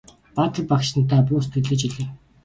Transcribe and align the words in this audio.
Баатар 0.37 0.63
багштан 0.69 1.03
та 1.11 1.15
бүү 1.27 1.41
сэтгэлээ 1.43 1.79
чилээ! 1.81 2.07